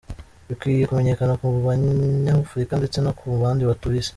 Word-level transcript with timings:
Bikwiye 0.47 0.85
kumenyekana 0.89 1.33
ku 1.39 1.45
banyafurika 1.67 2.73
ndetse 2.79 2.97
no 3.01 3.11
ku 3.17 3.25
bandi 3.41 3.63
batuye 3.69 3.97
Isi. 4.01 4.09